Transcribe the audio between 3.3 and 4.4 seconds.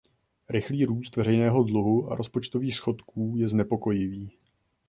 je znepokojivý.